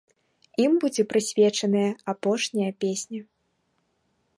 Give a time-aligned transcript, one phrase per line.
[0.63, 3.21] Ім будзе прысвечаная апошняя песня.